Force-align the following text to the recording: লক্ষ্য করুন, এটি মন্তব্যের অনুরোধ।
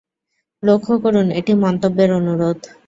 লক্ষ্য 0.63 0.93
করুন, 1.03 1.27
এটি 1.39 1.53
মন্তব্যের 1.63 2.09
অনুরোধ। 2.19 2.59